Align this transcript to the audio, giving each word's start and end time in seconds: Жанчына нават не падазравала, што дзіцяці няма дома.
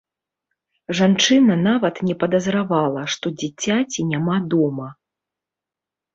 Жанчына 0.99 1.57
нават 1.67 1.95
не 2.07 2.15
падазравала, 2.23 3.01
што 3.17 3.25
дзіцяці 3.43 4.09
няма 4.15 4.41
дома. 4.57 4.89